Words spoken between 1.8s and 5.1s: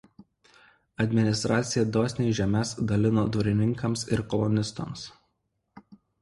dosniai žemes dalino dvarininkams ir kolonistams.